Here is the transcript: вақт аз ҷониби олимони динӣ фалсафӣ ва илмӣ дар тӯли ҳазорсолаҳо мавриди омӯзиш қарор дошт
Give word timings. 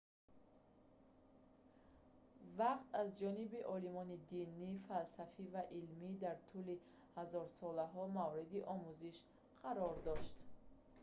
вақт 2.59 2.87
аз 3.01 3.07
ҷониби 3.21 3.67
олимони 3.75 4.21
динӣ 4.29 4.69
фалсафӣ 4.87 5.45
ва 5.53 5.63
илмӣ 5.79 6.09
дар 6.23 6.37
тӯли 6.49 6.75
ҳазорсолаҳо 7.17 8.03
мавриди 8.17 8.59
омӯзиш 8.73 9.17
қарор 9.61 9.95
дошт 10.07 10.35